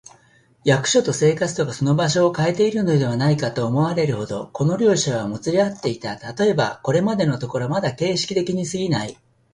[0.63, 6.17] 役所と生活とがその場所をかえているのではないか、と思われるほど、この両者はもつれ合っていた。
[6.17, 9.15] たとえば、これまでのところはただ形式的にすぎない、